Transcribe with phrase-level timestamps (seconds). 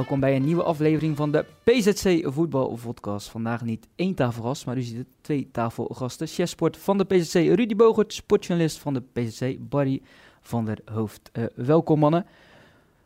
[0.00, 3.28] Welkom bij een nieuwe aflevering van de PZC Voetbal Podcast.
[3.28, 6.26] Vandaag niet één tafelgast, maar u ziet het twee tafelgasten.
[6.26, 10.02] Chefsport van de PZC Rudy Bogert, sportjournalist van de PZC Barry
[10.40, 11.30] van der Hoofd.
[11.32, 12.26] Uh, welkom mannen.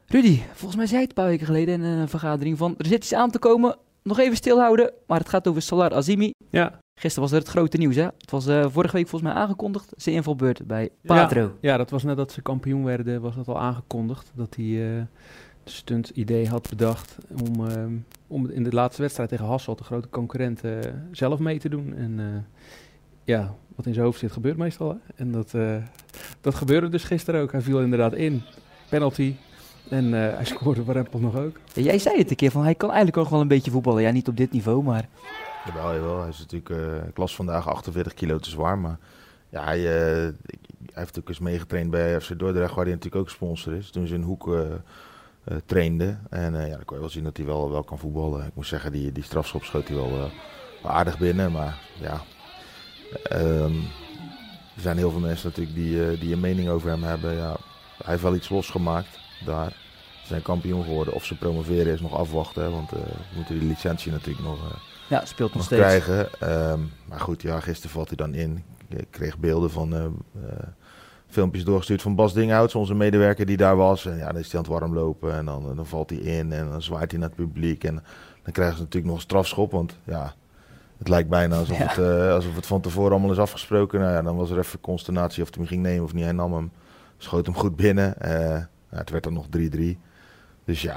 [0.06, 3.02] Rudy, volgens mij zei het een paar weken geleden in een vergadering van er zit
[3.02, 3.76] iets aan te komen.
[4.02, 6.30] Nog even stilhouden, maar het gaat over Salar Azimi.
[6.50, 6.78] Ja.
[7.00, 8.04] Gisteren was er het grote nieuws, hè?
[8.04, 11.40] Het was uh, vorige week volgens mij aangekondigd, zijn invalbeurt bij Patro.
[11.40, 14.32] Ja, ja, dat was nadat ze kampioen werden, was dat al aangekondigd.
[14.34, 15.02] Dat hij uh,
[15.64, 17.84] stunt idee had bedacht om, uh,
[18.26, 20.60] om in de laatste wedstrijd tegen Hassel, de grote concurrent,
[21.12, 21.94] zelf mee te doen.
[21.96, 22.46] En
[23.24, 24.88] ja, wat in zijn hoofd zit gebeurt meestal.
[24.88, 24.96] Hè?
[25.16, 25.54] En dat,
[26.40, 27.52] dat gebeurde dus gisteren ook.
[27.52, 28.42] Hij viel inderdaad in.
[28.88, 29.34] Penalty,
[29.88, 31.56] en uh, hij scoorde voor Rempel nog ook.
[31.72, 34.02] Ja, jij zei het een keer, van hij kan eigenlijk ook wel een beetje voetballen.
[34.02, 35.08] Ja, niet op dit niveau, maar...
[35.64, 36.20] Jawel, jawel.
[36.20, 38.98] Hij is natuurlijk, uh, ik las vandaag 48 kilo te zwaar, maar
[39.48, 40.32] ja, hij, uh, hij
[40.92, 43.90] heeft ook eens meegetraind bij FC Dordrecht, waar hij natuurlijk ook sponsor is.
[43.90, 44.56] Toen ze in Hoek
[45.48, 46.16] uh, trainde.
[46.30, 48.46] En ja, dan kon je wel zien dat hij wel, wel kan voetballen.
[48.46, 50.30] Ik moet zeggen, die, die strafschop schoot hij wel, wel
[50.82, 52.20] aardig binnen, maar ja...
[53.32, 53.82] Um,
[54.74, 57.34] er zijn heel veel mensen natuurlijk die, die een mening over hem hebben.
[57.34, 57.56] Ja,
[57.96, 59.70] hij heeft wel iets losgemaakt daar.
[60.20, 61.14] Ze zijn kampioen geworden.
[61.14, 62.70] Of ze promoveren is nog afwachten.
[62.70, 64.76] Want uh, we moeten die licentie natuurlijk nog, uh,
[65.08, 65.82] ja, speelt nog, nog steeds.
[65.82, 66.28] krijgen.
[66.70, 68.64] Um, maar goed, ja, gisteren valt hij dan in.
[68.88, 70.06] Ik kreeg beelden van uh,
[71.34, 74.06] filmpjes doorgestuurd van Bas Dinghouts, onze medewerker die daar was.
[74.06, 76.52] En ja, dan is hij aan het warm lopen en dan, dan valt hij in
[76.52, 77.84] en dan zwaait hij naar het publiek.
[77.84, 78.02] En
[78.42, 80.34] dan krijgen ze natuurlijk nog een strafschop, want ja,
[80.98, 81.86] het lijkt bijna alsof, ja.
[81.86, 84.00] het, alsof het van tevoren allemaal is afgesproken.
[84.00, 86.24] Nou ja, dan was er even consternatie of hij hem ging nemen of niet.
[86.24, 86.70] Hij nam hem,
[87.18, 88.14] schoot hem goed binnen.
[88.20, 89.80] Ja, het werd dan nog 3-3.
[90.64, 90.96] Dus ja,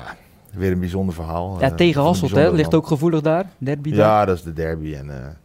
[0.53, 1.59] weer een bijzonder verhaal.
[1.59, 2.51] Ja, tegen Hasselt, hè?
[2.51, 3.99] Ligt ook gevoelig daar, derby daar.
[3.99, 4.95] Ja, dat is de derby.
[4.95, 5.37] En,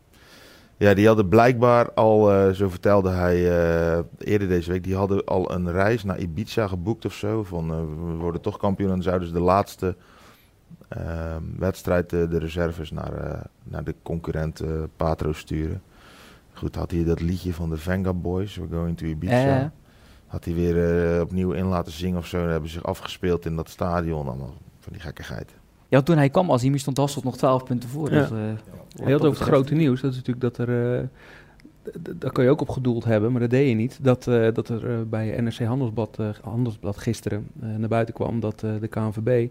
[0.76, 5.24] ja, die hadden blijkbaar al, uh, zo vertelde hij uh, eerder deze week, die hadden
[5.24, 7.44] al een reis naar Ibiza geboekt of zo.
[7.44, 7.68] Van,
[8.08, 9.96] we worden toch kampioen en dan zouden ze de laatste
[10.88, 14.62] ehm, wedstrijd de reserves naar, naar de concurrent
[14.96, 15.82] Patro sturen.
[16.52, 19.72] Goed, had hij dat liedje van de Venga Boys, We're Going to Ibiza
[20.32, 22.40] had hij weer opnieuw in laten zingen of zo.
[22.40, 24.26] Dan hebben ze zich afgespeeld in dat stadion.
[24.26, 25.54] Allemaal van die gekkigheid.
[25.92, 28.12] Ja, toen hij kwam als hij stond Hasselt nog 12 punten voor.
[28.12, 28.20] Ja.
[28.20, 30.00] Dus, uh, Heel over het grote nieuws.
[30.00, 31.00] Dat is natuurlijk dat er...
[31.00, 31.08] Uh,
[32.18, 33.98] daar kan je ook op gedoeld hebben, maar dat deed je niet.
[34.02, 38.60] Dat, uh, dat er uh, bij NRC Handelsblad, uh, Handelsblad gisteren naar buiten kwam dat
[38.60, 39.48] de KNVB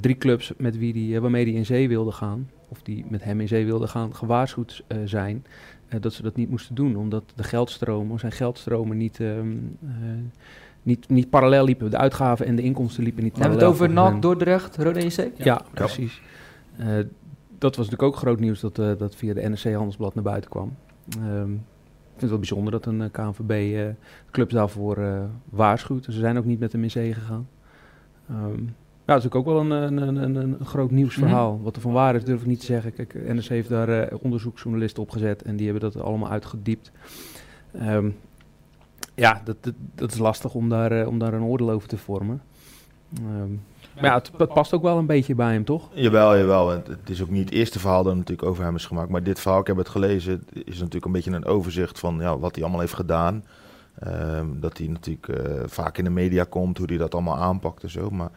[0.00, 3.40] drie clubs met wie die, waarmee hij in zee wilde gaan, of die met hem
[3.40, 5.44] in zee wilden gaan, gewaarschuwd zijn
[6.00, 9.38] dat ze dat niet moesten doen, omdat de geldstromen, zijn geldstromen niet, uh,
[10.82, 11.90] niet, niet parallel liepen.
[11.90, 13.58] De uitgaven en de inkomsten liepen niet parallel.
[13.58, 15.16] Hebben we het over NAC, Dordrecht, Rode NEC?
[15.16, 16.22] Ja, ja, precies.
[16.80, 16.86] Uh,
[17.58, 20.50] dat was natuurlijk ook groot nieuws dat, uh, dat via de NRC Handelsblad naar buiten
[20.50, 20.76] kwam.
[21.18, 23.94] Um, ik vind het wel bijzonder dat een KNVB
[24.30, 24.98] clubs daarvoor
[25.50, 26.04] waarschuwt.
[26.04, 27.48] Ze zijn ook niet met hem in zee gegaan.
[28.30, 28.74] Um,
[29.06, 31.48] ja, dat is ook wel een, een, een, een groot nieuwsverhaal.
[31.50, 31.64] Mm -hmm.
[31.64, 32.92] Wat er van waar is, durf ik niet te zeggen.
[32.92, 36.92] Kijk, NRC heeft daar uh, onderzoeksjournalisten op gezet en die hebben dat allemaal uitgediept.
[37.82, 38.16] Um,
[39.14, 39.56] ja, dat,
[39.94, 42.42] dat, is lastig om daar, uh, om daar een oordeel over te vormen.
[43.20, 43.62] Um,
[43.94, 45.88] maar ja, het, past ook wel een beetje bij hem, toch?
[45.92, 46.68] Jawel, jawel.
[46.68, 49.10] Het, het is ook niet het eerste verhaal dat natuurlijk over hem is gemaakt.
[49.10, 52.38] Maar dit verhaal, ik heb het gelezen, is natuurlijk een beetje een overzicht van ja,
[52.38, 53.44] wat hij allemaal heeft gedaan.
[54.06, 57.82] Um, dat hij natuurlijk uh, vaak in de media komt, hoe hij dat allemaal aanpakt
[57.82, 58.10] en zo.
[58.10, 58.30] Maar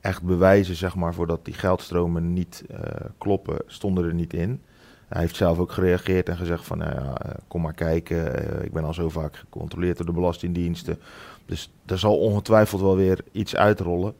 [0.00, 2.78] echt bewijzen, zeg maar, voordat die geldstromen niet uh,
[3.18, 4.62] kloppen, stonden er niet in.
[5.10, 7.16] Hij heeft zelf ook gereageerd en gezegd van, nou ja,
[7.48, 8.16] kom maar kijken.
[8.16, 10.98] Uh, ik ben al zo vaak gecontroleerd door de belastingdiensten.
[11.46, 14.14] Dus er zal ongetwijfeld wel weer iets uitrollen.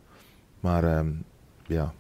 [0.61, 1.25] Maar um,
[1.67, 1.93] ja,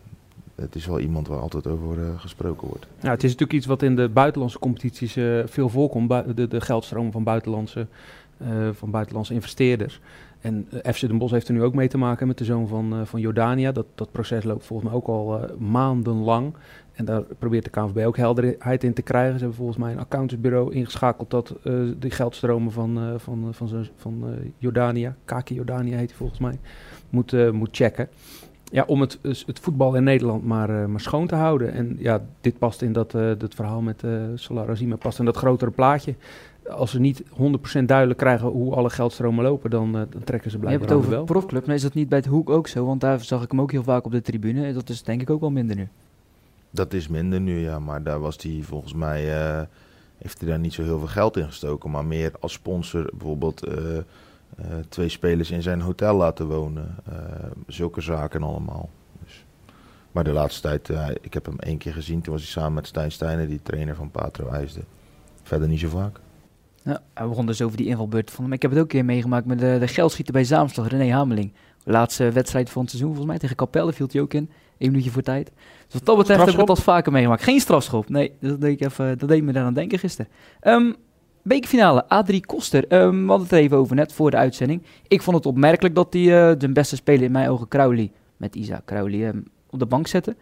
[0.54, 2.86] het is wel iemand waar altijd over uh, gesproken wordt.
[3.00, 5.12] Ja, het is natuurlijk iets wat in de buitenlandse competities
[5.44, 6.36] veel voorkomt.
[6.36, 7.86] De, de geldstromen van buitenlandse,
[8.72, 10.00] van buitenlandse investeerders.
[10.40, 12.68] En uh, FC Den Bosch heeft er nu ook mee te maken met de zoon
[12.68, 13.72] van, uh, van Jordania.
[13.72, 16.54] Dat, dat proces loopt volgens mij ook al uh, maandenlang.
[16.92, 19.32] En daar probeert de KNVB ook helderheid in te krijgen.
[19.32, 21.54] Ze hebben volgens mij een accountantsbureau ingeschakeld dat
[21.98, 24.24] die geldstromen van, van, van, van,
[24.58, 26.58] Jordania, Kaki Jordania heet hij volgens mij,
[27.10, 28.08] moet, moet checken.
[28.64, 31.72] Ja, om het, het voetbal in Nederland maar, maar schoon te houden.
[31.72, 33.10] En ja, dit past in dat,
[33.48, 36.14] verhaal met uh, past in dat grotere plaatje
[36.70, 40.58] als ze niet 100% duidelijk krijgen hoe alle geldstromen lopen, dan, uh, dan trekken ze
[40.58, 41.24] blijkbaar Je hebt het over wel.
[41.24, 42.86] profclub, maar is dat niet bij het Hoek ook zo?
[42.86, 44.72] Want daar zag ik hem ook heel vaak op de tribune.
[44.72, 45.88] Dat is denk ik ook wel minder nu.
[46.70, 47.78] Dat is minder nu, ja.
[47.78, 49.40] Maar daar was hij volgens mij...
[49.58, 49.62] Uh,
[50.18, 51.90] heeft hij daar niet zo heel veel geld in gestoken.
[51.90, 53.74] Maar meer als sponsor bijvoorbeeld uh,
[54.88, 56.96] twee spelers in zijn hotel laten wonen.
[57.66, 58.90] zulke zaken allemaal.
[59.24, 59.44] Dus.
[60.12, 60.88] Maar de laatste tijd,
[61.20, 62.20] ik heb hem één keer gezien.
[62.20, 64.84] Toen was hij samen met Stijn Steiner, die trainer van Patro IJsden.
[65.42, 66.20] Verder niet zo vaak.
[66.84, 68.52] Ja, we begonnen dus over die invalbeurt van hem.
[68.52, 71.52] Ik heb het ook een keer meegemaakt met de, de geldschieter bij Zaamslag, René Hameling.
[71.84, 73.40] Laatste wedstrijd van het seizoen volgens mij.
[73.40, 74.50] Tegen Capelle viel hij ook in.
[74.78, 75.50] Eén minuutje voor tijd.
[75.84, 77.42] Dus wat dat betreft heb ik het al vaker meegemaakt.
[77.42, 78.08] Geen strafschop.
[78.08, 80.30] Nee, dat deed, ik even, dat deed me daar aan denken gisteren.
[80.62, 80.96] Um,
[81.42, 82.82] bekerfinale, Adrie Koster.
[82.92, 84.82] Um, we hadden het er even over net voor de uitzending.
[85.08, 88.54] Ik vond het opmerkelijk dat hij uh, de beste speler in mijn ogen, Crowley, met
[88.54, 90.36] Isa Crowley, um, op de bank zette.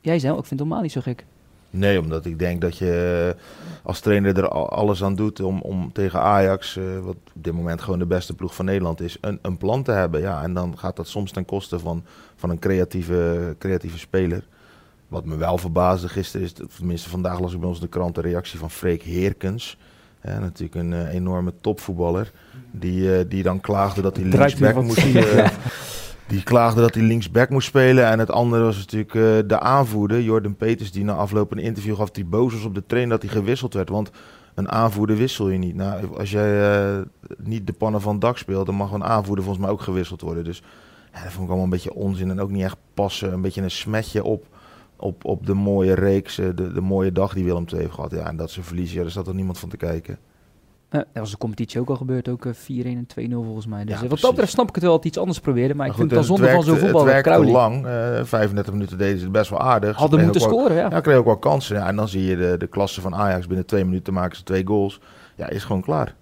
[0.00, 1.24] Jij zei, ik vind het helemaal niet zo gek.
[1.70, 3.36] Nee, omdat ik denk dat je
[3.82, 7.82] als trainer er alles aan doet om, om tegen Ajax, uh, wat op dit moment
[7.82, 10.20] gewoon de beste ploeg van Nederland is, een, een plan te hebben.
[10.20, 12.04] Ja, en dan gaat dat soms ten koste van,
[12.36, 14.46] van een creatieve, creatieve speler.
[15.08, 18.14] Wat me wel verbaasde gisteren is, tenminste vandaag las ik bij ons in de krant
[18.14, 19.78] de reactie van Freek Heerkens.
[20.22, 22.32] Ja, natuurlijk een uh, enorme topvoetballer.
[22.70, 25.04] Die, uh, die dan klaagde dat hij linksback moest.
[26.28, 28.06] die klaagde dat hij linksback moest spelen.
[28.06, 32.10] En het andere was natuurlijk de aanvoerder, Jordan Peters, die na afloop een interview gaf.
[32.10, 33.88] Die boos was op de train dat hij gewisseld werd.
[33.88, 34.10] Want
[34.54, 35.74] een aanvoerder wissel je niet.
[35.74, 37.04] Nou, als jij
[37.38, 40.44] niet de pannen van dak speelt, dan mag een aanvoerder volgens mij ook gewisseld worden.
[40.44, 40.62] Dus
[41.12, 43.32] ja, dat vond ik allemaal een beetje onzin en ook niet echt passen.
[43.32, 44.46] Een beetje een smetje op
[44.98, 48.10] op, op de mooie reeks, de, de mooie dag die Willem II heeft gehad.
[48.10, 50.18] Ja, en dat ze verliezen, ja, daar staat er niemand van te kijken.
[50.90, 53.84] Uh, dat was de competitie ook al gebeurd, ook uh, 4-1 en 2-0 volgens mij.
[53.84, 55.86] Dus ja, wat dat betreft snap ik het wel dat iets anders proberen, maar, maar
[55.86, 57.04] ik goed, vind het dan zonde van zo'n voetbal.
[57.04, 59.96] Het werkte lang, uh, 35 minuten deden ze het best wel aardig.
[59.96, 60.90] Hadden moeten scoren, ja.
[60.90, 61.76] Ja, kreeg ook wel kansen.
[61.76, 64.42] Ja, en dan zie je de, de klasse van Ajax, binnen twee minuten maken ze
[64.42, 65.00] twee goals.
[65.36, 66.14] Ja, is gewoon klaar.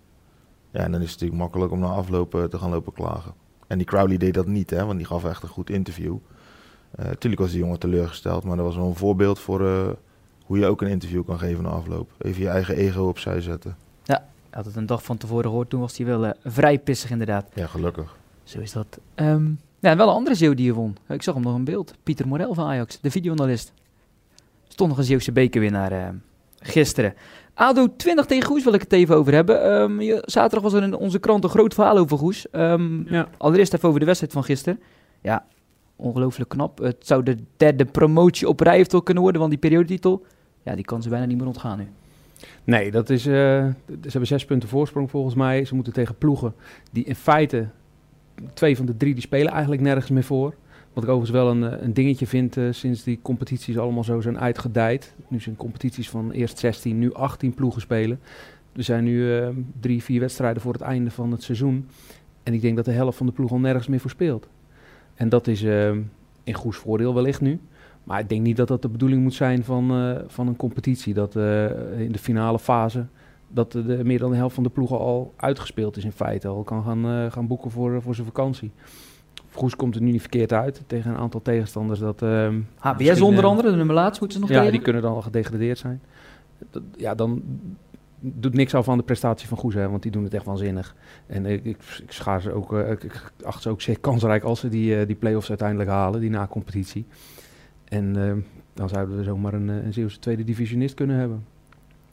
[0.71, 3.35] Ja, en dan is het natuurlijk makkelijk om na aflopen te gaan lopen klagen.
[3.67, 6.17] En die Crowley deed dat niet, hè, want die gaf echt een goed interview.
[6.97, 9.61] Natuurlijk uh, was die jongen teleurgesteld, maar dat was wel een voorbeeld voor
[10.45, 12.11] hoe je ook een interview kan geven na afloop.
[12.19, 13.77] Even je eigen ego opzij zetten.
[14.57, 17.47] Had het een dag van tevoren gehoord, toen was hij wel uh, vrij pissig inderdaad.
[17.55, 18.17] Ja, gelukkig.
[18.45, 18.99] Zo is dat.
[19.15, 20.97] Um, ja, wel een andere Zeeuw die je won.
[21.09, 21.95] Ik zag hem nog een beeld.
[22.03, 23.73] Pieter Morel van Ajax, de videoanalist.
[24.69, 26.15] Stond nog een Zeeuwse bekerwinnaar
[26.59, 27.15] gisteren.
[27.55, 29.73] ADO 20 tegen Goes wil ik het even over hebben.
[29.73, 32.47] Um, je, zaterdag was er in onze krant een groot verhaal over Goes.
[32.53, 33.29] Um, ja.
[33.37, 34.81] Allereerst even over de wedstrijd van gisteren.
[35.21, 35.47] Ja,
[35.97, 36.79] ongelooflijk knap.
[36.79, 40.27] Het zou de derde promotie op rij toch kunnen worden, want die periodetitel,
[40.63, 41.89] ja, die kan ze bijna niet meer ontgaan nu.
[42.65, 45.65] Nee, dat is, uh, ze hebben zes punten voorsprong volgens mij.
[45.65, 46.55] Ze moeten tegen ploegen
[46.93, 47.69] die in feite,
[48.55, 50.55] twee van de drie, die spelen eigenlijk nergens meer voor.
[50.93, 54.39] Wat ik overigens wel een, een dingetje vind uh, sinds die competities allemaal zo zijn
[54.39, 55.15] uitgedijd.
[55.29, 58.21] Nu zijn competities van eerst 16, nu 18 ploegen spelen.
[58.73, 59.43] Er zijn nu
[59.81, 61.89] drie, vier wedstrijden voor het einde van het seizoen.
[62.43, 64.49] En ik denk dat de helft van de ploeg al nergens meer voor speelt.
[65.15, 65.63] En dat is
[66.45, 67.61] in Goes voordeel wellicht nu.
[68.07, 71.15] Maar ik denk niet dat dat de bedoeling moet zijn van, uh, van een competitie.
[71.15, 73.07] Dat uh, in de finale fase
[73.49, 76.49] dat de, meer dan de helft van de ploegen al uitgespeeld is in feite.
[76.49, 78.71] Al kan gaan, gaan boeken voor, voor zijn vakantie.
[79.53, 82.01] Goes komt er nu niet verkeerd uit tegen een aantal tegenstanders.
[82.01, 82.21] Dat,
[82.79, 84.73] HBS onder andere, de nummer laatst moeten ze nog Ja, tegen?
[84.73, 86.01] die kunnen dan al gedegradeerd zijn.
[86.71, 87.43] Dat, ja, dan
[88.21, 90.95] doet niks af van de prestatie van Goes, hè, want die doen het echt waanzinnig.
[91.27, 94.61] En ik, ik, ik schaar ze ook, ik, ik acht ze ook zeer kansrijk als
[94.61, 97.07] ze die, die play-offs uiteindelijk halen, die na-competitie.
[97.89, 98.33] En uh,
[98.75, 101.45] dan zouden we zomaar een, een Zeeuwse tweede divisionist kunnen hebben.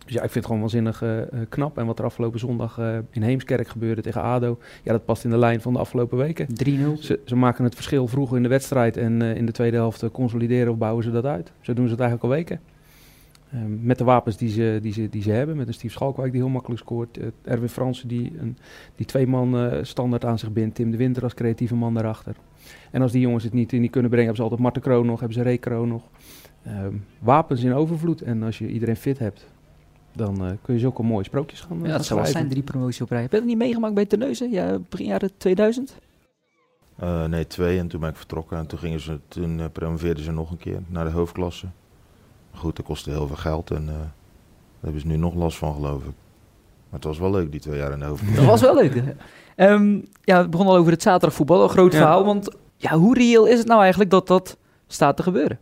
[0.06, 1.04] Dus ja, ik vind het gewoon waanzinnig
[1.50, 1.78] knap.
[1.78, 2.80] En wat er afgelopen zondag
[3.10, 6.48] in Heemskerk gebeurde tegen ADO, ja, dat past in de lijn van de afgelopen weken.
[6.48, 6.54] 3-0.
[7.00, 10.72] Ze, ze, maken het verschil vroeg in de wedstrijd en in de tweede helft consolideren
[10.72, 11.51] of bouwen ze dat uit.
[11.62, 12.60] Zo doen ze het eigenlijk al weken.
[13.56, 15.58] Um, met de wapens die ze, die, ze, die ze hebben.
[15.58, 17.18] Met een Steve Schalkwijk die heel makkelijk scoort.
[17.18, 18.58] Uh, Erwin Fransen die, een,
[18.96, 20.75] die twee man uh, standaard aan zich bindt.
[20.75, 22.36] Tim de Winter als creatieve man daarachter.
[22.91, 25.05] En als die jongens het niet in die kunnen brengen, hebben ze altijd Marten Kroon
[25.05, 26.03] nog, hebben ze Ray Kroon nog.
[26.67, 28.22] Um, wapens in overvloed.
[28.22, 29.48] En als je iedereen fit hebt,
[30.12, 33.10] dan uh, kun je zulke mooie sprookjes gaan Ja, dat zou zijn, drie promoties op
[33.10, 33.22] rij.
[33.22, 34.51] Heb je dat niet meegemaakt bij Terneuzen?
[34.51, 35.96] Ja, begin jaren 2000?
[37.27, 37.79] nee, twee.
[37.79, 38.58] En toen ben ik vertrokken.
[38.58, 41.67] En toen, gingen ze, toen promoveerden ze nog een keer naar de hoofdklasse.
[42.51, 44.12] Goed, dat kostte heel veel geld en uh, daar
[44.79, 46.13] hebben ze nu nog last van, geloof ik.
[46.93, 48.35] Maar het was wel leuk, die twee jaar in de hoofd.
[48.35, 49.03] Dat was wel leuk.
[49.57, 51.97] um, ja, we begonnen al over het zaterdagvoetbal, een groot ja.
[51.97, 52.25] verhaal.
[52.25, 54.57] Want ja, hoe reëel is het nou eigenlijk dat dat
[54.88, 55.59] staat te gebeuren?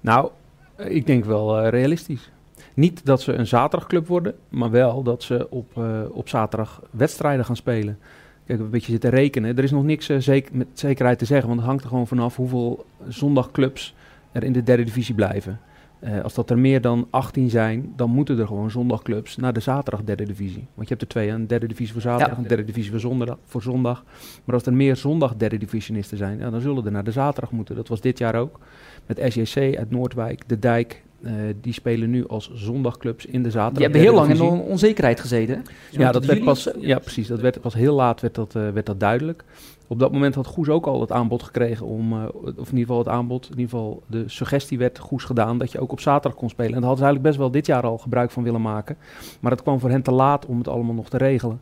[0.00, 0.30] Nou,
[0.76, 2.30] ik denk wel uh, realistisch.
[2.74, 7.44] Niet dat ze een zaterdagclub worden, maar wel dat ze op, uh, op zaterdag wedstrijden
[7.44, 7.98] gaan spelen.
[8.46, 9.56] Kijk, een beetje zitten rekenen.
[9.56, 12.06] Er is nog niks uh, zeker, met zekerheid te zeggen, want het hangt er gewoon
[12.06, 13.94] vanaf hoeveel zondagclubs
[14.32, 15.60] er in de derde divisie blijven.
[16.04, 19.60] Uh, als dat er meer dan 18 zijn, dan moeten er gewoon zondagclubs naar de
[19.60, 20.66] zaterdag derde divisie.
[20.74, 22.42] Want je hebt er twee, een derde divisie voor zaterdag en ja.
[22.42, 24.04] een derde divisie voor zondag, voor zondag.
[24.44, 27.52] Maar als er meer zondag derde divisionisten zijn, ja, dan zullen er naar de zaterdag
[27.52, 27.76] moeten.
[27.76, 28.58] Dat was dit jaar ook.
[29.06, 33.74] Met SJC uit Noordwijk, De Dijk, uh, die spelen nu als zondagclubs in de zaterdag.
[33.74, 35.62] Die hebben heel lang in on onzekerheid gezeten.
[35.90, 37.26] Ja, dat werd pas, ja, precies.
[37.26, 39.44] Dat werd pas heel laat werd dat, uh, werd dat duidelijk.
[39.86, 42.78] Op dat moment had Goes ook al het aanbod gekregen om, uh, of in ieder
[42.78, 46.00] geval het aanbod, in ieder geval de suggestie werd Goes gedaan dat je ook op
[46.00, 46.74] zaterdag kon spelen.
[46.74, 48.96] En daar hadden ze eigenlijk best wel dit jaar al gebruik van willen maken.
[49.40, 51.60] Maar het kwam voor hen te laat om het allemaal nog te regelen.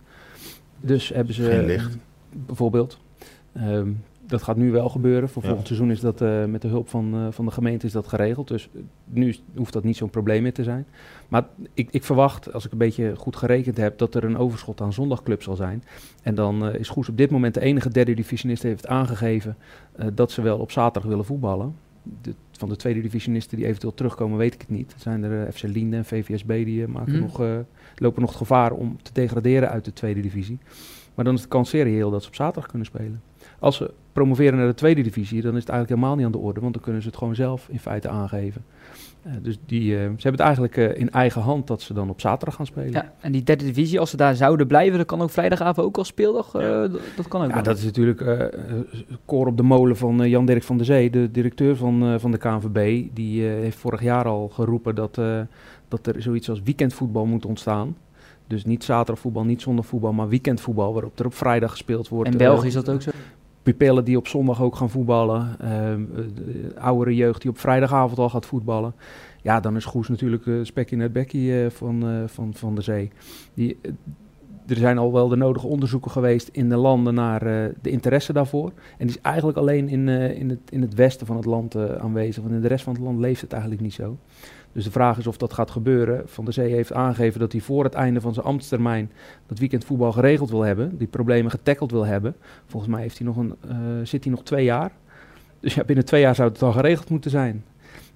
[0.80, 1.96] Dus hebben ze Geen licht.
[2.30, 2.98] bijvoorbeeld.
[3.52, 3.90] Ehm,
[4.26, 5.28] dat gaat nu wel gebeuren.
[5.28, 7.92] Voor volgend seizoen is dat uh, met de hulp van, uh, van de gemeente is
[7.92, 8.48] dat geregeld.
[8.48, 8.68] Dus
[9.04, 10.86] nu hoeft dat niet zo'n probleem meer te zijn.
[11.28, 14.80] Maar ik, ik, verwacht, als ik een beetje goed gerekend heb, dat er een overschot
[14.80, 15.84] aan zondagclub zal zijn.
[16.22, 19.56] En dan uh, is Goes op dit moment de enige derde divisionist die heeft aangegeven
[20.14, 21.74] dat ze wel op zaterdag willen voetballen.
[22.22, 24.92] De, van de tweede divisionisten die eventueel terugkomen, weet ik het niet.
[24.92, 27.20] Er zijn er FC Linde en VVSB die maken mm.
[27.20, 27.42] nog,
[27.96, 30.58] lopen nog het gevaar om te degraderen uit de tweede divisie.
[31.14, 33.20] Maar dan is de kans zeer reëel dat ze op zaterdag kunnen spelen.
[33.62, 36.46] Als ze promoveren naar de tweede divisie, dan is het eigenlijk helemaal niet aan de
[36.46, 38.64] orde, want dan kunnen ze het gewoon zelf in feite aangeven.
[39.26, 42.10] Uh, dus die, uh, ze hebben het eigenlijk uh, in eigen hand dat ze dan
[42.10, 42.90] op zaterdag gaan spelen.
[42.90, 45.96] Ja, en die derde divisie, als ze daar zouden blijven, dan kan ook vrijdagavond ook
[45.96, 46.52] al speeldag.
[46.52, 46.88] Ja.
[47.16, 47.50] dat kan ook.
[47.50, 48.50] Ja, dat is natuurlijk
[49.24, 53.06] koor op de molen van Jan-Dirk van der Zee, de directeur van, van de KNVB.
[53.14, 55.14] Die heeft vorig jaar al geroepen dat,
[55.88, 57.96] dat er zoiets als weekendvoetbal moet ontstaan.
[58.46, 62.30] Dus niet zaterdagvoetbal, niet zondagvoetbal, maar weekendvoetbal, waarop er op vrijdag gespeeld wordt.
[62.30, 63.10] In België is dat ook zo?
[63.62, 65.56] Pupillen die op zondag ook gaan voetballen.
[65.62, 65.94] Uh,
[66.76, 68.94] oudere jeugd die op vrijdagavond al gaat voetballen.
[69.42, 72.82] Ja, dan is Goes natuurlijk uh, spekje in het bekkie uh, van, van, van de
[72.82, 73.10] zee.
[73.54, 73.78] Die,
[74.66, 77.40] er zijn al wel de nodige onderzoeken geweest in de landen naar
[77.82, 78.72] de interesse daarvoor.
[78.98, 82.42] En die is eigenlijk alleen in, in, het, in het westen van het land aanwezig.
[82.42, 84.16] Want in de rest van het land leeft het eigenlijk niet zo.
[84.72, 86.22] Dus de vraag is of dat gaat gebeuren.
[86.28, 89.10] Van der Zee heeft aangegeven dat hij voor het einde van zijn ambtstermijn
[89.46, 90.98] dat weekendvoetbal geregeld wil hebben.
[90.98, 92.34] Die problemen getackeld wil hebben.
[92.66, 94.92] Volgens mij heeft hij nog een, uh, zit hij nog twee jaar.
[95.60, 97.64] Dus ja, binnen twee jaar zou het al geregeld moeten zijn.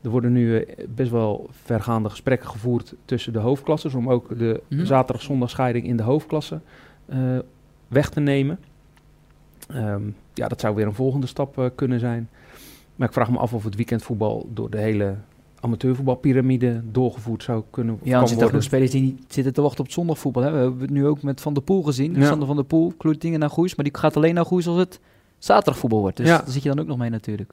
[0.02, 3.94] Er worden nu uh, best wel vergaande gesprekken gevoerd tussen de hoofdklasses.
[3.94, 4.86] Om ook de mm -hmm.
[4.86, 6.60] zaterdag-zondag scheiding in de hoofdklasse
[7.06, 7.38] uh,
[7.88, 8.58] weg te nemen.
[9.74, 12.28] Um, ja, dat zou weer een volgende stap kunnen zijn.
[12.96, 15.14] Maar ik vraag me af of het weekendvoetbal door de hele
[15.66, 19.86] amateurvoetbalpyramide doorgevoerd zou kunnen ja, er zitten ook spelers die niet zitten te wachten op
[19.86, 20.42] het zondagvoetbal.
[20.42, 20.50] Hè.
[20.50, 22.14] We hebben het nu ook met Van der Poel gezien.
[22.14, 22.26] Ja.
[22.26, 23.74] Sander van der Poel, Kloetingen naar Goes.
[23.74, 25.00] Maar die gaat alleen naar Goes als het
[25.38, 26.16] zaterdagvoetbal wordt.
[26.16, 26.36] Dus ja.
[26.38, 27.52] daar zit je dan ook nog mee natuurlijk.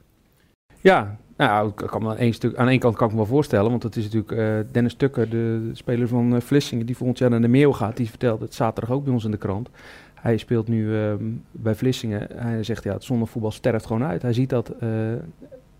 [0.82, 3.28] Ja, nou, ik kan me aan, één stuk, aan één kant kan ik me wel
[3.28, 3.70] voorstellen.
[3.70, 6.86] Want dat is natuurlijk uh, Dennis Tukker, de, speler van uh, Vlissingen...
[6.86, 7.98] die volgend jaar naar de Meeuw gaat.
[7.98, 9.70] Die vertelde het zaterdag ook bij ons in de krant.
[10.14, 11.14] Hij speelt nu uh,
[11.52, 12.28] bij Vlissingen.
[12.36, 14.22] Hij zegt, ja, het zondagvoetbal sterft gewoon uit.
[14.22, 14.90] Hij ziet dat eh,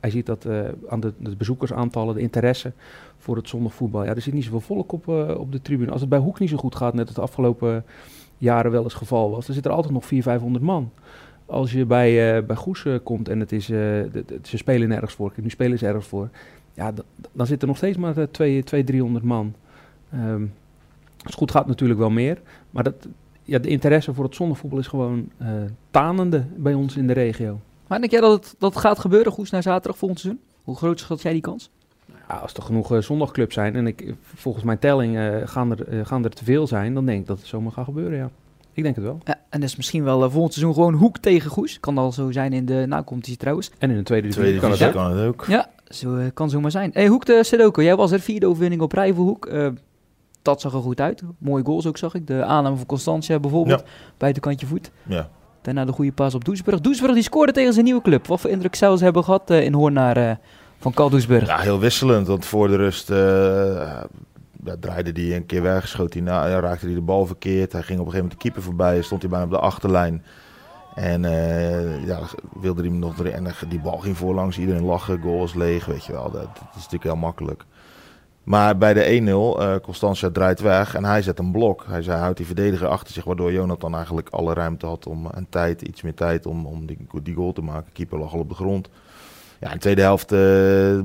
[0.04, 2.72] hij ziet dat uh, aan de, de, bezoekersaantallen, de interesse
[3.18, 4.04] voor het zondagvoetbal.
[4.04, 5.92] Ja, er zit niet zoveel volk op, uh, op de tribune.
[5.92, 7.86] Als het bij Hoek niet zo goed gaat, net het afgelopen
[8.38, 10.92] jaren wel eens geval was, dan zit er altijd nog 400, 500 man.
[11.46, 15.14] Als je bij, uh, bij Goes komt en het is, de, de, ze spelen nergens
[15.14, 16.30] voor, nu spelen ze ergens voor,
[16.74, 16.94] ja,
[17.32, 19.54] dan zit er nog steeds maar 200, 300 man.
[20.14, 20.54] Um,
[21.14, 23.08] als het goed gaat natuurlijk wel meer, maar dat,
[23.44, 25.32] ja, de interesse voor het zondagvoetbal is gewoon
[25.92, 27.60] tanende bij ons in de regio.
[27.94, 30.44] Maar denk jij dat het dat gaat gebeuren, Goes, naar zaterdag volgend seizoen?
[30.64, 31.70] Hoe groot schat jij die kans?
[32.30, 35.94] Ja, als er genoeg uh, zondagclubs zijn en ik, volgens mijn telling uh, gaan, er,
[35.94, 38.30] uh, gaan er te veel zijn, dan denk ik dat het zomaar gaat gebeuren, ja.
[38.72, 39.20] Ik denk het wel.
[39.24, 41.80] Ja, en dus misschien wel volgend seizoen gewoon Hoek tegen Goes.
[41.80, 43.72] Kan al zo zijn in de nacompetitie trouwens.
[43.78, 45.46] En in de tweede divisie kan, het, kan het ook.
[45.48, 46.90] Ja, zo kan zomaar zijn.
[46.94, 49.52] Hey, Hoek de Sedoko, jij was er vierde overwinning op rij voor Hoek.
[50.42, 51.24] dat zag er goed uit.
[51.38, 52.28] Mooie goals ook zag ik.
[52.28, 53.80] De aanname van Constantia bijvoorbeeld.
[53.80, 53.86] Ja.
[54.18, 54.92] Buitenkantje voet.
[55.04, 55.30] Ja.
[55.64, 56.82] Daarna de goede pas op Doesburg.
[56.82, 58.28] Doesburg die scoorde tegen zijn nieuwe club.
[58.28, 60.32] Wat voor indruk zou ze hebben gehad uh, in Hoorn naar uh,
[60.80, 61.48] van Cal Doesburg?
[61.48, 62.28] Ja, heel wisselend.
[62.28, 63.08] Want voor de rust
[64.64, 67.72] ja, draaide hij een keer weg, schoot hij na, raakte hij de bal verkeerd.
[67.72, 70.24] Hij ging op een gegeven moment de keeper voorbij, stond hij bijna op de achterlijn.
[70.96, 71.22] En
[72.06, 72.20] ja,
[72.60, 73.34] wilde hij nog erin.
[73.34, 76.32] En die bal ging voorlangs, iedereen lachen, goals leeg, weet je wel.
[76.32, 77.66] Dat is natuurlijk heel makkelijk.
[78.44, 79.22] Maar bij de
[79.58, 81.86] 1-0, uh, Constantia draait weg en hij zet een blok.
[81.88, 85.48] Hij, zei, houdt die verdediger achter zich, waardoor Jonathan eigenlijk alle ruimte had om een
[85.50, 87.92] tijd, iets meer tijd om, om die, die goal te maken.
[87.94, 88.90] Keeper lag al op de grond.
[89.60, 90.40] Ja, in de tweede helft uh,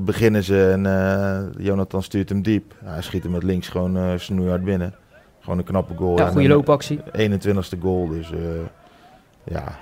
[0.05, 2.73] beginnen ze en uh, Jonathan stuurt hem diep.
[2.83, 4.95] Hij schiet hem met links gewoon uh, snoeihard binnen.
[5.39, 6.17] Gewoon een knappe goal.
[6.17, 6.99] Ja, goede loopactie.
[6.99, 8.31] 21ste goal, dus
[9.43, 9.79] ja,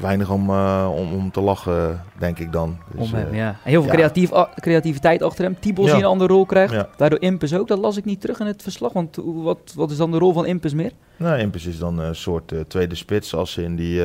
[0.00, 2.78] weinig om, uh, om, om te lachen, denk ik dan.
[2.96, 3.48] Dus, hem, uh, ja.
[3.48, 3.96] En heel veel ja.
[3.96, 5.60] creatief, creativiteit achter hem.
[5.60, 5.92] Tibos ja.
[5.92, 6.74] die een andere rol krijgt.
[6.74, 6.88] Ja.
[6.96, 7.68] Daardoor Impus ook.
[7.68, 8.92] Dat las ik niet terug in het verslag.
[8.92, 10.92] Want wat, wat is dan de rol van Impus meer?
[11.16, 14.02] Nou, Impus is dan een soort uh, tweede spits als ze in die,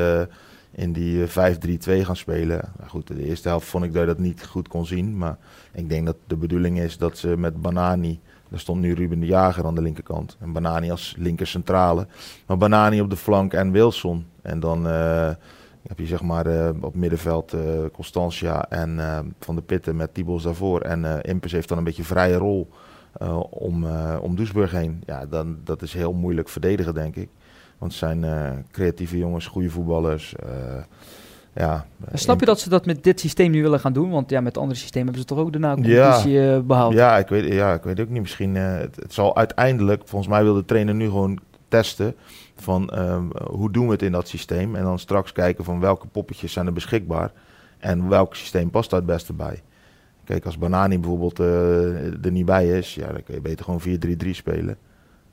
[0.75, 1.31] in die 5-3-2
[2.01, 2.71] gaan spelen.
[2.77, 5.17] Nou, goed, de eerste helft vond ik dat je dat niet goed kon zien.
[5.17, 5.37] Maar
[5.73, 8.19] ik denk dat de bedoeling is dat ze met Banani...
[8.49, 10.37] Daar stond nu Ruben de Jager aan de linkerkant.
[10.39, 12.07] En Banani als linker centrale.
[12.45, 14.25] Maar Banani op de flank en Wilson.
[14.41, 15.29] En dan uh,
[15.87, 17.61] heb je zeg maar uh, op middenveld uh,
[17.93, 18.99] Constantia en
[19.39, 20.81] Van de Pitten met Tibos daarvoor.
[20.81, 22.69] En Impus heeft dan een beetje vrije rol
[23.49, 23.85] om,
[24.21, 25.03] om Duisburg heen.
[25.05, 27.29] Ja, dan, dat is heel moeilijk verdedigen, denk ik.
[27.83, 30.35] Want het zijn creatieve jongens, goede voetballers.
[31.53, 34.09] ja, Snap je dat ze dat met dit systeem nu willen gaan doen?
[34.09, 36.93] Want ja, met andere systemen hebben ze toch ook de na-competitie ja, behaald?
[36.93, 38.21] Ja ik, weet, ja, ik weet ook niet.
[38.21, 42.15] Misschien, het, het zal uiteindelijk, volgens mij wil de trainer nu gewoon testen
[42.55, 44.75] van ehm, hoe doen we het in dat systeem.
[44.75, 47.31] En dan straks kijken van welke poppetjes zijn er beschikbaar
[47.79, 49.61] en welk systeem past daar het beste bij.
[50.23, 53.81] Kijk, als Banani bijvoorbeeld er niet bij is, ja, dan kun je beter gewoon
[54.25, 54.77] 4-3-3 spelen.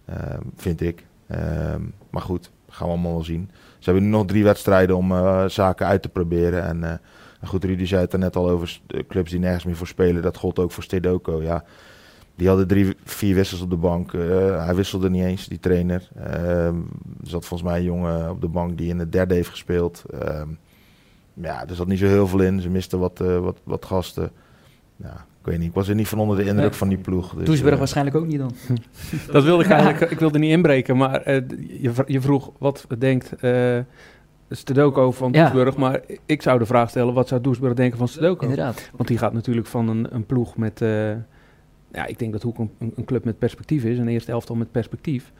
[0.04, 1.04] Ehm, vind ik.
[1.30, 3.50] Ehm, maar goed, gaan we allemaal wel zien.
[3.78, 5.12] Ze hebben nu nog drie wedstrijden om
[5.48, 6.64] zaken uit te proberen.
[6.64, 7.00] En
[7.44, 10.22] goed, Rudy zei het er net al over clubs die nergens meer voor spelen.
[10.22, 11.42] Dat gold ook voor Stedoko.
[11.42, 11.64] Ja,
[12.40, 14.12] die hadden drie, vier wissels op de bank.
[14.12, 16.08] Uh, hij wisselde niet eens, die trainer.
[16.16, 16.74] Uh, er
[17.22, 20.04] zat volgens mij een jongen op de bank die in het derde heeft gespeeld.
[20.14, 20.42] Uh,
[21.34, 22.60] ja, er zat niet zo heel veel in.
[22.60, 24.30] Ze misten wat, wat, wat gasten.
[24.96, 25.68] Ja, ik weet niet.
[25.68, 26.78] Ik was er niet van onder de indruk nee.
[26.78, 27.34] van die ploeg.
[27.34, 28.52] Dus, Doesburg waarschijnlijk ook niet dan.
[29.32, 30.10] dat wilde ik eigenlijk.
[30.10, 33.34] Ik wilde niet inbreken, maar je, je vroeg wat denkt
[34.50, 35.42] Stedoko van ja.
[35.42, 35.76] Doesburg.
[35.76, 38.42] Maar ik zou de vraag stellen, wat zou Doesburg denken van Stedoko?
[38.42, 38.90] Inderdaad.
[38.96, 40.80] Want die gaat natuurlijk van een, een ploeg met...
[40.80, 41.10] Uh,
[41.92, 43.98] ja, ik denk dat Hoek een, een, club met perspectief is.
[43.98, 45.32] Een eerste elftal met perspectief.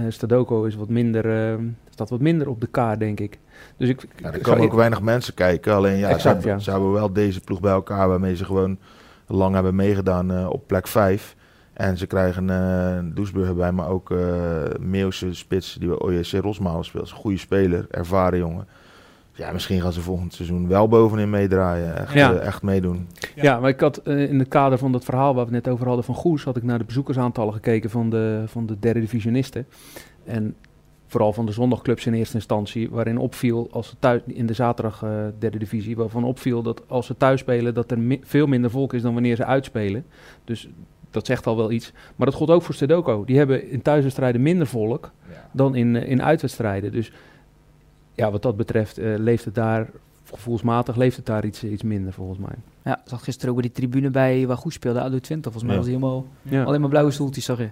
[0.00, 3.38] Uh, Stedoko is wat minder, uh, staat wat minder op de kaart, denk ik.
[3.76, 5.74] Dus ik, ja, er komen ook weinig mensen kijken.
[5.74, 6.58] Alleen ja, exact, ze, ja.
[6.58, 8.08] ze hebben wel deze ploeg bij elkaar...
[8.08, 8.78] waarmee ze gewoon
[9.34, 11.36] lang hebben meegedaan op plek 5...
[11.72, 14.18] En ze krijgen uh, Doesburg bij, maar ook uh,
[14.80, 17.10] Meeuwse spits die bij OJC Rosmalen speelt.
[17.10, 18.66] een goede speler, ervaren jongen.
[19.32, 21.96] Ja, misschien gaan ze volgend seizoen wel bovenin meedraaien.
[21.96, 22.32] Echt, ja.
[22.32, 23.08] uh, echt meedoen.
[23.34, 23.60] Ja.
[23.60, 26.04] maar ik had in het kader van dat verhaal waar we het net over hadden
[26.04, 26.44] van Goes...
[26.44, 29.66] had ik naar de bezoekersaantallen gekeken van de, van de derde divisionisten.
[30.24, 30.56] En
[31.12, 32.90] vooral van de zondagclubs in eerste instantie...
[32.90, 35.04] waarin opviel als ze thuis in de zaterdag
[35.38, 35.96] derde divisie...
[35.96, 37.74] waarvan opviel dat als ze thuis spelen...
[37.74, 40.04] dat er mi veel minder volk is dan wanneer ze uitspelen.
[40.44, 40.68] Dus
[41.12, 41.92] dat zegt al wel iets.
[42.16, 43.24] Maar dat gold ook voor Stedoko.
[43.24, 45.10] Die hebben in thuiswedstrijden minder volk
[45.52, 46.92] dan in, uh, in uitwedstrijden.
[46.92, 47.12] Dus
[48.14, 49.90] ja, wat dat betreft uh, leeft het daar,
[50.24, 52.54] gevoelsmatig leeft het daar iets, iets minder volgens mij.
[52.84, 55.52] Ja, ik zag gisteren ook die tribune bij waar goed speelde, ADO 20.
[55.52, 56.62] Volgens mij was hij helemaal, ja.
[56.62, 57.70] alleen maar blauwe stoeltjes, zag je.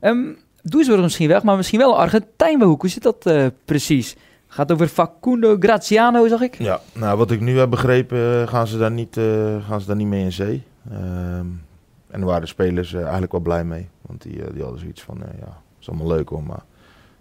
[0.00, 4.16] Um, Doe misschien weg, maar misschien wel Argentijn Hoe zit dat uh, precies?
[4.46, 6.58] Gaat over Facundo Graziano, zag ik.
[6.58, 9.20] Ja, nou wat ik nu heb begrepen, gaan ze daar niet,
[9.66, 10.62] gaan ze daar niet mee in zee.
[10.90, 11.46] Ehm,
[12.10, 13.88] en daar waren de spelers eigenlijk wel blij mee.
[14.02, 16.62] Want die, die hadden zoiets van, ja, het is allemaal leuk hoor, maar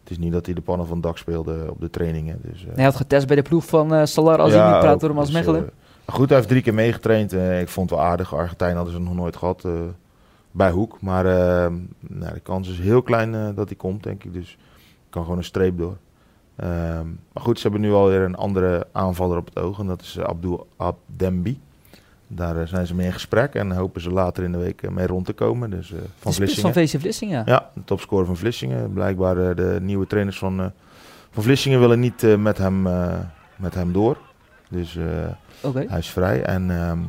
[0.02, 2.40] het is niet dat hij de pannen van het dak speelde op de trainingen.
[2.42, 5.18] Dus, hij had getest bij de ploeg van Salar als ja, niet praat door hem
[5.18, 5.70] als dus, Mechelen.
[6.06, 7.34] goed, hij heeft drie keer meegetraind.
[7.34, 8.36] ik vond het wel aardig.
[8.36, 9.66] Argentijn hadden ze nog nooit gehad
[10.52, 11.02] bij Hoek.
[11.02, 11.24] Maar
[12.00, 14.34] nou, de kans is heel klein dat hij komt, denk ik.
[14.34, 14.58] Dus
[15.10, 15.98] kan gewoon een streep door.
[16.56, 19.80] Ehm, maar goed, ze hebben nu alweer een andere aanvaller op het oog.
[19.80, 21.60] En dat is Abdul Abdembi.
[22.28, 24.90] Daar eh, zijn ze mee in gesprek en hopen ze later in de week eh,
[24.90, 25.70] mee rond te komen.
[25.70, 26.74] Dus, uh, van Vlissingen.
[26.74, 27.44] van VC Vlissingen?
[27.46, 28.94] Ja, de topscorer van Vlissingen.
[28.94, 30.72] Blijkbaar uh, de nieuwe trainers van,
[31.32, 32.82] van Vlissingen willen niet met, hem,
[33.56, 34.18] met hem door.
[34.70, 34.98] Dus
[35.62, 35.86] okay.
[35.90, 36.44] hij is vrij.
[36.44, 37.00] En ehm,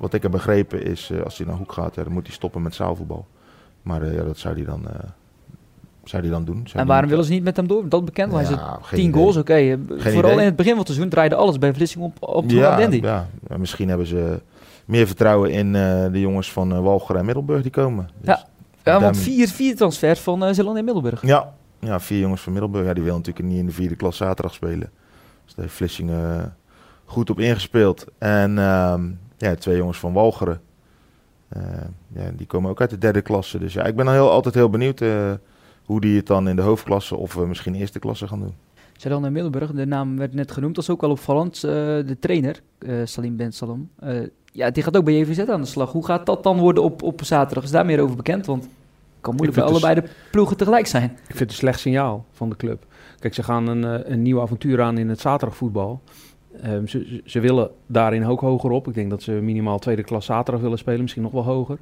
[0.00, 2.74] wat ik heb begrepen is, als hij naar Hoek gaat, dan moet hij stoppen met
[2.74, 3.26] zaalvoetbal.
[3.82, 4.86] Maar ja, dat zou hij dan
[6.04, 6.66] zou die dan doen.
[6.74, 7.88] en waarom willen ze niet met hem door?
[7.88, 9.76] Dat bekend, hij ja, tien goals, oké.
[9.90, 10.12] Okay.
[10.12, 12.78] Vooral in het begin van het seizoen draaide alles bij Vlissingen op, op ja,
[13.48, 14.40] ja, misschien hebben ze
[14.84, 18.10] meer vertrouwen in uh, de jongens van uh, Walger en Middelburg die komen.
[18.20, 18.46] Dus ja.
[18.84, 21.26] ja, want vier, vier transfers van uh, Zeeland en Middelburg.
[21.26, 21.52] Ja.
[21.78, 22.86] ja, vier jongens van Middelburg.
[22.86, 24.90] Ja, die willen natuurlijk niet in de vierde klas zaterdag spelen.
[25.44, 26.56] Dus daar heeft Vlissingen
[27.04, 28.04] goed op ingespeeld.
[28.18, 28.94] En uh,
[29.40, 30.60] ja, twee jongens van Walcheren.
[32.14, 33.58] ja, die komen ook uit de derde klasse.
[33.58, 35.00] Dus ja, ik ben dan heel, altijd heel benieuwd
[35.84, 38.54] hoe die het dan in de hoofdklasse of misschien eerste klasse gaan doen.
[38.96, 40.74] Zeeland en Middelburg, de naam werd net genoemd.
[40.74, 41.60] Dat is ook wel opvallend.
[41.60, 42.62] de trainer,
[43.04, 43.90] Salim Ben Salom,
[44.52, 45.92] ja, die gaat ook bij JVZ aan de slag.
[45.92, 47.64] Hoe gaat dat dan worden op, op zaterdag?
[47.64, 48.46] Is daar meer over bekend?
[48.46, 48.72] Want het
[49.20, 51.04] kan moeilijk bij allebei de ploegen tegelijk zijn.
[51.04, 52.86] Ik vind het een slecht signaal van de club.
[53.18, 56.00] Kijk, ze gaan een, eh, een nieuw avontuur aan in het zaterdagvoetbal.
[56.66, 58.88] Um, ze, ze willen daarin ook hoger op.
[58.88, 61.78] Ik denk dat ze minimaal tweede klas zaterdag willen spelen, misschien nog wel hoger.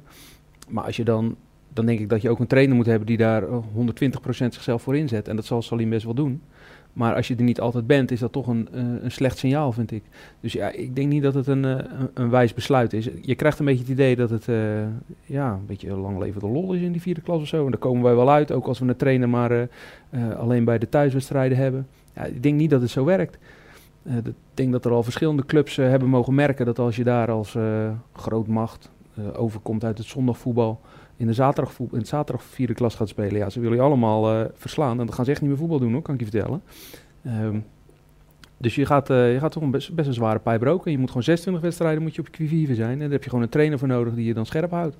[0.67, 1.35] Maar als je dan,
[1.73, 3.51] dan denk ik dat je ook een trainer moet hebben die daar 120%
[4.29, 5.27] zichzelf voor inzet.
[5.27, 6.41] En dat zal Salim best wel doen.
[6.93, 9.71] Maar als je er niet altijd bent, is dat toch een, uh, een slecht signaal,
[9.71, 10.03] vind ik.
[10.39, 11.77] Dus ja, ik denk niet dat het een, uh,
[12.13, 13.09] een, wijs besluit is.
[13.21, 14.57] Je krijgt een beetje het idee dat het uh,
[15.25, 17.65] ja, een beetje lang leven de lol is in die vierde klas of zo.
[17.65, 19.67] En daar komen wij wel uit, ook als we een trainer maar
[20.37, 21.87] alleen bij de thuiswedstrijden hebben.
[22.15, 23.37] Ja, ik denk niet dat het zo werkt.
[24.17, 27.57] Ik denk dat er al verschillende clubs hebben mogen merken dat als je daar als
[28.13, 28.91] grootmacht
[29.35, 30.81] overkomt uit het zondagvoetbal
[31.15, 33.37] in de zaterdag, in zaterdag vierde klas gaat spelen.
[33.37, 34.99] Ja, ze willen je allemaal verslaan.
[34.99, 36.61] En dan gaan ze echt niet meer voetbal doen, hoor, kan ik je vertellen.
[37.25, 37.65] Um,
[38.57, 40.91] dus je gaat, je gaat toch een best, een zware pijp roken.
[40.91, 42.91] Je moet gewoon 26 wedstrijden moet je op je zijn.
[42.91, 44.95] En daar heb je gewoon een trainer voor nodig die je dan scherp houdt.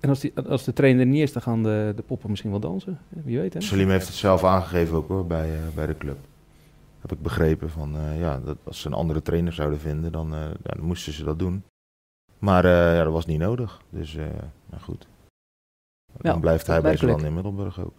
[0.00, 2.60] En als, als de trainer er niet is, dan gaan de, de poppen misschien wel
[2.60, 2.98] dansen.
[3.08, 3.60] Wie weet, hè?
[3.60, 6.16] Salim heeft het zelf aangegeven ook, hoor, bij, bij de club.
[7.00, 10.30] Heb ik begrepen van, ja, dat als ze een andere trainer zouden vinden, dan,
[10.62, 11.64] dan moesten ze dat doen.
[12.38, 13.80] Maar ja, dat was niet nodig.
[13.90, 14.14] Dus,
[14.70, 15.06] nou goed.
[16.20, 17.92] Dan blijft hij bij Zeeland in Middelburg ook.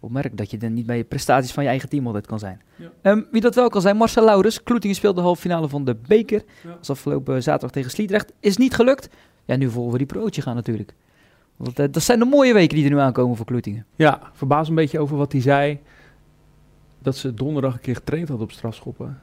[0.00, 2.60] opmerkelijk dat je dan niet bij je prestaties van je eigen team altijd kan zijn.
[2.76, 2.90] Ja.
[3.02, 4.62] Ehm, wie dat wel kan zijn, Marcel Laurens.
[4.62, 6.42] Kloetingen speelde de halve finale van de beker.
[6.62, 6.68] Ja.
[6.68, 8.32] Dat was afgelopen zaterdag tegen Sliedrecht.
[8.40, 9.08] Is niet gelukt.
[9.44, 10.94] Ja, nu volgen we die prootje gaan natuurlijk.
[11.56, 13.86] Want, eh, dat zijn de mooie weken die er nu aankomen voor Kloetingen.
[13.96, 15.80] Ja, verbaas een beetje over wat hij zei.
[16.98, 19.18] Dat ze donderdag een keer getraind had op strafschoppen.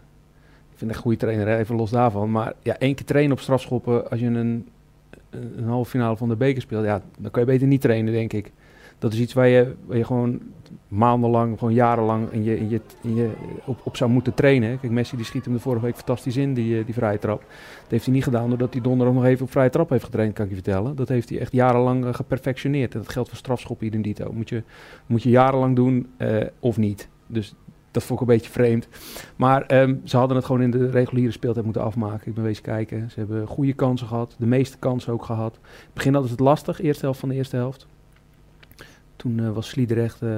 [0.72, 2.32] Ik vind een goede trainer, even los daarvan.
[2.32, 4.68] Maar ja, één keer trainen op strafschoppen als je een,
[5.30, 6.86] een, halve finale van de beker speelt.
[6.86, 8.52] Ja, dan kan je beter niet trainen, denk ik.
[9.00, 10.42] Dat is iets waar je, waar je gewoon
[10.88, 13.32] maandenlang, gewoon jarenlang in je, in je, je
[13.66, 14.80] op, op zou moeten trainen.
[14.80, 17.40] Kijk, Messi die schiet hem de vorige week fantastisch in, die, eh, die vrije trap.
[17.82, 20.34] Dat heeft hij niet gedaan doordat hij donderdag nog even op vrije trap heeft getraind,
[20.34, 20.96] kan ik je vertellen.
[20.96, 22.94] Dat heeft hij echt jarenlang eh, geperfectioneerd.
[22.94, 24.34] En dat geldt voor strafschoppen idem.
[24.34, 24.64] Moet je,
[25.06, 27.08] moet je jarenlang doen eh, of niet.
[27.28, 27.56] Dus
[27.94, 28.88] dat vond ik een beetje vreemd.
[29.36, 32.28] Maar ehm, ze hadden het gewoon in de reguliere speeltijd moeten afmaken.
[32.28, 33.12] Ik ben wezen kijken.
[33.12, 34.36] Ze hebben goede kansen gehad.
[34.40, 35.54] De meeste kansen ook gehad.
[35.54, 37.88] In het begin hadden ze het lastig, eerste helft van de eerste helft.
[39.16, 40.30] Toen eh, was Sliedrecht, eh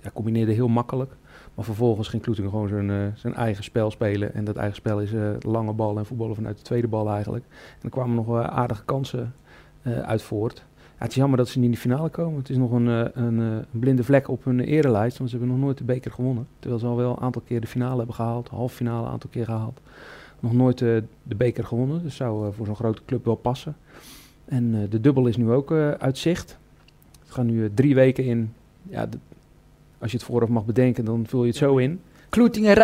[0.00, 1.12] ja, combineerde heel makkelijk.
[1.54, 4.34] Maar vervolgens ging Kloetingen gewoon zijn, eh, zijn eigen spel spelen.
[4.34, 5.10] En dat eigen spel is
[5.40, 7.44] lange bal en voetballen vanuit de tweede bal eigenlijk.
[7.48, 9.34] En er kwamen nog aardige kansen
[9.84, 10.64] uit voort.
[11.02, 12.38] Het is jammer dat ze niet in de finale komen.
[12.38, 15.18] Het is nog een, eh, een, eh, een blinde vlek op hun erelijst.
[15.18, 16.46] Want ze hebben nog nooit de beker gewonnen.
[16.58, 18.48] Terwijl ze al wel een aantal keer de finale hebben gehaald.
[18.48, 19.80] Halve finale een aantal keer gehaald.
[20.40, 20.88] Nog nooit eh,
[21.22, 22.02] de beker gewonnen.
[22.02, 23.76] Dus zou voor zo'n grote club wel passen.
[24.44, 26.58] En de dubbel is nu ook uit zicht.
[27.26, 28.52] We gaan nu drie weken in.
[28.82, 29.18] Ja, de-
[29.98, 32.00] als je het vooraf mag bedenken, dan vul je het zo in.
[32.28, 32.74] Kloetingen,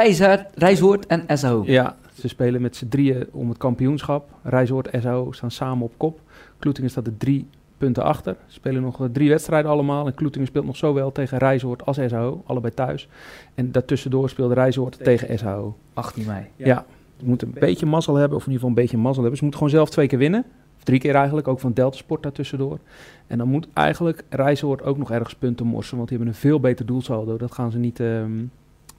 [0.54, 1.62] Rijshoort en SO.
[1.66, 4.28] Ja, ze spelen met z'n drieën om het kampioenschap.
[4.42, 6.20] Rijzoord, SO staan samen op kop.
[6.59, 7.46] Kloetingen staat er drie
[7.78, 8.36] punten achter.
[8.46, 10.06] Ze spelen nog eh, drie wedstrijden allemaal.
[10.06, 13.08] En Kloetingen speelt nog zowel tegen Rijzoord als SO, allebei thuis.
[13.54, 15.76] En daartussendoor speelde Rijzoord tegen SO.
[15.94, 16.46] 18 mei.
[16.56, 16.84] Ja.
[17.16, 19.38] ze moeten een beetje mazzel hebben, of in ieder geval een beetje mazzel hebben.
[19.38, 20.44] Ze moeten gewoon zelf twee keer winnen.
[20.76, 22.78] Of drie keer eigenlijk, ook van Delta Sport daartussendoor.
[23.26, 26.60] En dan moet eigenlijk Rijzoord ook nog ergens punten morsen, want die hebben een veel
[26.60, 27.36] beter doelsaldo.
[27.36, 28.44] Dat gaan ze niet, ehm,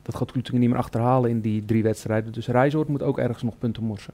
[0.02, 2.32] dat gaat Kloetingen niet meer achterhalen in die drie wedstrijden.
[2.32, 4.14] Dus Rijzoord moet ook ergens nog punten morsen.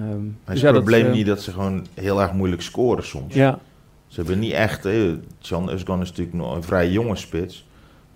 [0.00, 0.08] Maar
[0.44, 3.34] dus is het dat, probleem eh, niet dat ze gewoon heel erg moeilijk scoren soms.
[3.34, 3.58] Ja,
[4.06, 4.84] Ze hebben niet echt...
[4.84, 7.66] eh, Jan Usgan is natuurlijk nog een vrij jonge spits.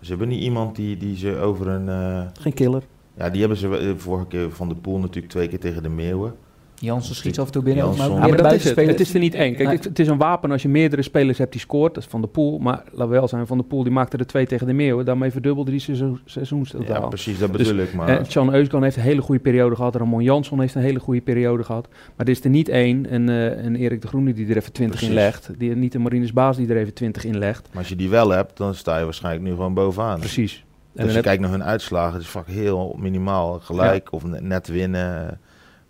[0.01, 1.89] Ze hebben niet iemand die, die ze over een...
[1.89, 2.83] eh, geen killer.
[3.17, 5.89] ja, die hebben ze eh, vorige keer van de Poel natuurlijk twee keer tegen de
[5.89, 6.35] Meeuwen.
[6.81, 7.97] Jansen schiet af en toe binnen.
[7.97, 8.77] Maar Ja, maar dat is het.
[8.77, 9.55] Het is er niet één.
[9.55, 9.79] Kijk, Nee.
[9.79, 11.95] het, is een wapen als je meerdere spelers hebt die scoort.
[11.95, 12.59] Dat is Van de Poel.
[12.59, 15.05] Maar we wel zijn, Van de Poel die maakte er twee tegen de Meeuwen.
[15.05, 17.01] Daarmee verdubbelde die seizoen, seizoenstotaal.
[17.03, 17.95] Ja, precies, dat Dus, bedoel ik.
[17.95, 19.95] Maar Eh, Sean Euskan heeft een hele goede periode gehad.
[19.97, 21.89] Ramon Jansson heeft een hele goede periode gehad.
[22.17, 23.07] Maar er is er niet één.
[23.11, 25.25] En, eh, en Erik de Groene die er even 20 in Precies.
[25.25, 25.51] legt.
[25.59, 27.69] Die, niet de Marines Baas die er even 20 in legt.
[27.71, 30.19] Maar als je die wel hebt, dan sta je waarschijnlijk nu gewoon bovenaan.
[30.19, 30.53] Precies.
[30.55, 33.59] En En dan als je heb- kijkt naar hun uitslagen, het is vaak heel minimaal.
[33.63, 35.41] Gelijk of ne- net winnen,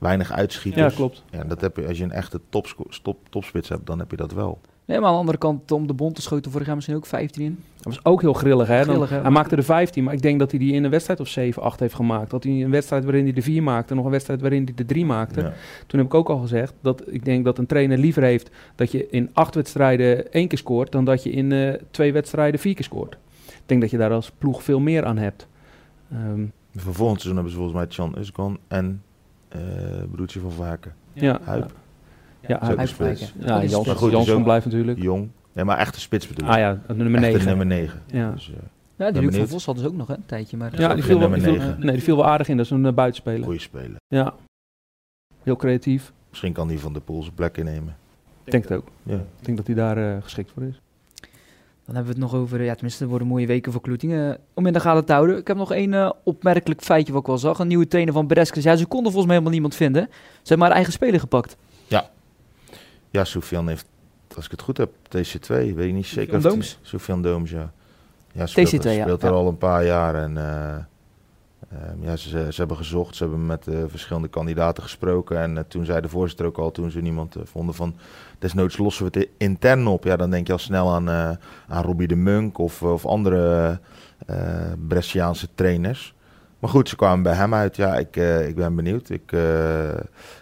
[0.01, 0.91] weinig uitschieters.
[0.93, 1.25] ja, klopt.
[1.31, 2.41] Ja, dat heb je, als je een echte
[3.31, 4.61] topspits hebt, dan heb je dat wel.
[4.85, 7.43] Nee, maar aan de andere kant, Tom de Bonte schoten vorig jaar misschien ook 15
[7.45, 7.59] in.
[7.77, 8.67] Dat was ook heel grillig.
[8.69, 8.77] Hè?
[8.85, 9.21] Dan- Grillig, hè?
[9.21, 11.63] hij maakte er 15, maar ik denk dat hij die in een wedstrijd of 7,
[11.63, 12.31] 8 heeft gemaakt.
[12.31, 14.85] Dat hij een wedstrijd waarin hij de 4 maakte, nog een wedstrijd waarin hij de
[14.85, 15.41] 3 maakte.
[15.41, 15.53] Ja.
[15.87, 18.91] Toen heb ik ook al gezegd dat ik denk dat een trainer liever heeft dat
[18.93, 22.75] je in acht wedstrijden één keer scoort, dan dat je in eh, twee wedstrijden vier
[22.75, 23.17] keer scoort.
[23.47, 25.47] Ik denk dat je daar als ploeg veel meer aan hebt.
[26.13, 26.45] Ehm,
[26.77, 29.03] Voor volgend seizoen hebben ze volgens mij Chan Usgan en
[30.11, 30.95] broertje van Vaken.
[31.13, 31.73] ja, Huip.
[32.47, 33.35] Ja, een Huip spits.
[33.39, 35.03] Ja, is Jans, Maar goed, Jansson blijft natuurlijk.
[35.03, 35.29] Jong.
[35.53, 36.53] Nee, maar echte spits bedoel ik.
[36.53, 37.47] Ah ja, nummer Echte 9.
[37.47, 38.03] nummer 9.
[38.07, 38.31] Ja.
[38.31, 38.57] Dus, eh,
[38.97, 39.49] Ja, die Luc van.
[39.49, 40.57] Vos hadden ze ook nog hè, een tijdje.
[40.57, 42.57] Maar Ja, die viel, wel, die viel- nee, die viel wel aardig in.
[42.57, 43.45] Dat is een uh, buitenspeler.
[43.45, 43.97] goeie speler.
[44.09, 44.35] Ja.
[45.43, 46.13] Heel creatief.
[46.29, 47.97] Misschien kan die van de Poel zijn plek innemen.
[48.45, 48.89] Ik denk het ook.
[49.03, 49.15] Ja.
[49.15, 50.81] Ik denk dat hij daar eh, geschikt voor is.
[51.91, 54.39] Dan hebben we het nog over, ja, tenminste, het worden mooie weken voor Kloetingen.
[54.55, 55.37] Om in de gaten te houden.
[55.37, 57.59] Ik heb nog één eh, opmerkelijk feitje wat ik wel zag.
[57.59, 58.65] Een nieuwe trainer van Breskes.
[58.65, 60.09] Ja, ze konden volgens mij helemaal niemand vinden.
[60.11, 61.57] Ze hebben maar eigen speler gepakt.
[63.11, 63.87] Ja, Soufiane heeft,
[64.37, 66.37] als ik het goed heb, TC2, weet ik niet zeker.
[66.37, 66.79] of Dooms?
[66.83, 67.73] Soufiane Dooms, ja.
[68.33, 69.03] Ja, speelt, TC2, ja.
[69.03, 69.29] speelt Ja.
[69.29, 70.77] er al een paar jaar en eh,
[71.71, 75.65] ehm, ja, ze, ze hebben gezocht, ze hebben met eh, verschillende kandidaten gesproken en eh,
[75.69, 77.97] toen zei de voorzitter ook al, toen ze niemand eh, vonden van,
[78.39, 80.05] desnoods lossen we het intern op.
[80.05, 81.09] Ja, dan denk je al snel aan,
[81.69, 83.79] aan Robbie de Munk of, of andere
[84.89, 86.15] Bresciaanse trainers.
[86.59, 87.77] Maar goed, ze kwamen bij hem uit.
[87.77, 89.09] Ja, ik, ik ben benieuwd.
[89.09, 89.31] Ik,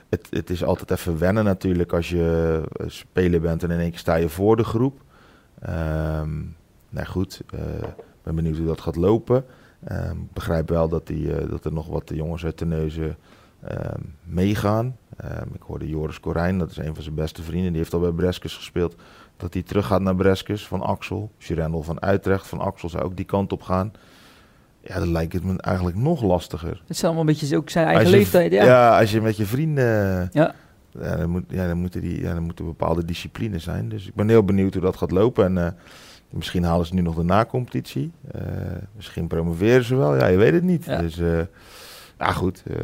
[0.08, 3.98] het, het is altijd even wennen natuurlijk als je speler bent en in één keer
[3.98, 5.00] sta je voor de groep.
[5.60, 6.30] Ehm
[6.88, 9.44] nou goed, ik ben benieuwd hoe dat gaat lopen.
[9.84, 13.16] Ik begrijp wel dat, die, eh, dat er nog wat jongens uit de neuzen
[13.64, 14.96] ehm, meegaan.
[15.16, 18.00] Ehm, ik hoorde Joris Corijn, dat is een van zijn beste vrienden, die heeft al
[18.00, 18.96] bij Breskes gespeeld.
[19.36, 21.30] Dat hij terug gaat naar Breskes van Axel.
[21.38, 23.92] Girendel van Utrecht van Axel zou ook die kant op gaan.
[24.80, 26.80] Ja, dan lijkt het me eigenlijk nog lastiger.
[26.86, 28.52] Het is allemaal een beetje ook zijn eigen je- leeftijd.
[28.52, 28.64] Ja.
[28.64, 28.98] Ja.
[28.98, 30.28] als je met je vrienden...
[30.32, 30.54] Ja.
[31.00, 33.88] Ja, dan, moet, ja, dan, moeten die, ja, dan moeten bepaalde discipline zijn.
[33.88, 35.44] Dus ik ben heel benieuwd hoe dat gaat lopen.
[35.44, 35.72] En eh,
[36.30, 38.10] Misschien halen ze nu nog de na-competitie.
[38.30, 38.42] Eh,
[38.96, 40.16] misschien promoveren ze wel.
[40.16, 40.84] Ja, je weet het niet.
[40.84, 41.00] Ja.
[41.00, 41.38] Dus eh,
[42.18, 42.62] ja, goed.
[42.66, 42.76] eh,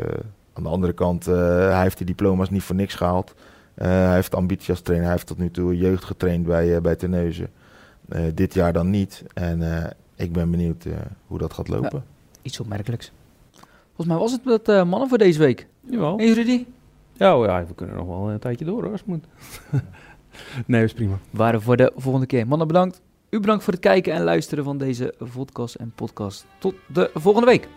[0.53, 1.35] aan de andere kant, eh,
[1.71, 3.35] hij heeft die diploma's niet voor niks gehaald.
[3.75, 5.07] Eh, hij heeft ambitie als trainer.
[5.07, 7.51] Hij heeft tot nu toe jeugd getraind bij, uh, bij Terneuzen.
[8.09, 9.23] Uh, dit jaar dan niet.
[9.35, 9.85] En uh,
[10.17, 10.95] ik ben benieuwd uh,
[11.27, 12.03] hoe dat gaat lopen.
[12.33, 13.13] Ja, iets opmerkelijks.
[13.87, 15.67] Volgens mij was het met uh, mannen voor deze week.
[15.81, 16.17] Jawel.
[16.17, 16.65] Hey Rudy?
[17.13, 19.25] Ja, oh ja, we kunnen nog wel een tijdje door hoor, als het moet.
[20.67, 21.19] nee, dat is prima.
[21.31, 22.47] Waren voor de volgende keer.
[22.47, 23.01] Mannen, bedankt.
[23.35, 26.47] U bedankt voor het kijken en luisteren van deze podcast en podcast.
[26.59, 27.69] Tot de volgende week.